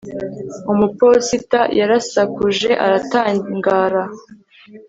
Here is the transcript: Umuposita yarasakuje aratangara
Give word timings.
Umuposita 0.71 1.59
yarasakuje 1.79 2.71
aratangara 2.85 4.01